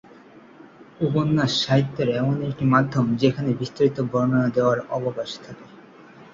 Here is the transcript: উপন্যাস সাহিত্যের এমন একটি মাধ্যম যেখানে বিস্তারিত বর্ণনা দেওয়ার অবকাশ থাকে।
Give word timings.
উপন্যাস 1.01 1.51
সাহিত্যের 1.63 2.09
এমন 2.21 2.37
একটি 2.49 2.63
মাধ্যম 2.73 3.05
যেখানে 3.21 3.49
বিস্তারিত 3.59 3.97
বর্ণনা 4.11 4.47
দেওয়ার 4.55 4.79
অবকাশ 4.97 5.29
থাকে। 5.43 5.65